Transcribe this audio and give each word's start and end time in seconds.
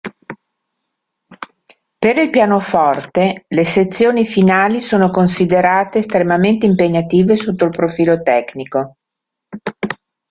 Per 1.99 2.17
il 2.17 2.31
pianoforte, 2.31 3.45
le 3.47 3.65
sezioni 3.65 4.25
finali 4.25 4.81
sono 4.81 5.11
considerate 5.11 5.99
estremamente 5.99 6.65
impegnative 6.65 7.37
sotto 7.37 7.65
il 7.65 7.69
profilo 7.69 8.19
tecnico. 8.23 8.95